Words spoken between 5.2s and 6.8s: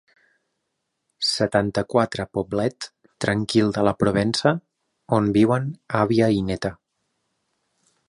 viuen àvia i néta.